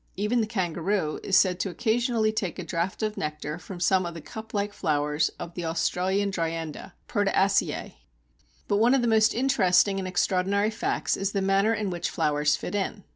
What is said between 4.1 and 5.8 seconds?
the cup like flowers of the